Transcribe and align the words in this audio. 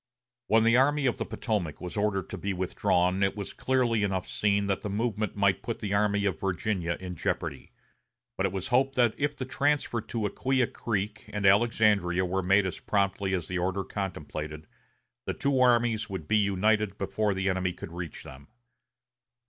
When 0.47 0.63
the 0.63 0.77
Army 0.77 1.05
of 1.05 1.17
the 1.19 1.27
Potomac 1.27 1.79
was 1.79 1.95
ordered 1.95 2.27
to 2.31 2.37
be 2.39 2.53
withdrawn 2.53 3.21
it 3.21 3.37
was 3.37 3.53
clearly 3.53 4.01
enough 4.01 4.27
seen 4.27 4.65
that 4.65 4.81
the 4.81 4.89
movement 4.89 5.35
might 5.35 5.61
put 5.61 5.77
the 5.77 5.93
Army 5.93 6.25
of 6.25 6.39
Virginia 6.39 6.97
in 6.99 7.13
jeopardy; 7.13 7.71
but 8.35 8.47
it 8.47 8.51
was 8.51 8.69
hoped 8.69 8.95
that 8.95 9.13
if 9.15 9.35
the 9.35 9.45
transfer 9.45 10.01
to 10.01 10.25
Acquia 10.25 10.65
Creek 10.65 11.29
and 11.31 11.45
Alexandria 11.45 12.25
were 12.25 12.41
made 12.41 12.65
as 12.65 12.79
promptly 12.79 13.35
as 13.35 13.47
the 13.47 13.59
order 13.59 13.83
contemplated, 13.83 14.65
the 15.27 15.35
two 15.35 15.59
armies 15.59 16.09
would 16.09 16.27
be 16.27 16.37
united 16.37 16.97
before 16.97 17.35
the 17.35 17.47
enemy 17.47 17.71
could 17.71 17.91
reach 17.91 18.23
them. 18.23 18.47